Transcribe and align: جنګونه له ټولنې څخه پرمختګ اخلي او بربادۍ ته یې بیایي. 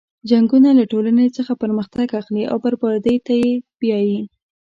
جنګونه 0.29 0.69
له 0.79 0.83
ټولنې 0.91 1.27
څخه 1.37 1.53
پرمختګ 1.63 2.07
اخلي 2.19 2.43
او 2.51 2.57
بربادۍ 2.63 3.17
ته 3.25 3.33
یې 3.41 3.51
بیایي. 3.79 4.19